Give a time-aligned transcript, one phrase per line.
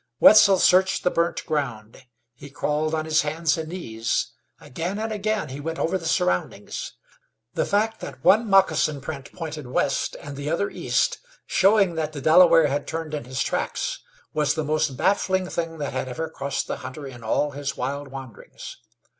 [0.19, 5.49] Wetzel searched the burnt ground; he crawled on his hands and knees; again and again
[5.49, 6.93] he went over the surroundings.
[7.53, 12.19] The fact that one moccasin print pointed west and the other east, showed that the
[12.21, 13.99] Delaware had turned in his tracks,
[14.33, 18.07] was the most baffling thing that had ever crossed the hunter in all his wild
[18.07, 18.77] wanderings.